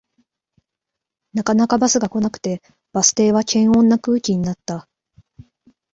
[1.35, 4.89] なかなかバスが来なくてバス停は険悪な空気になった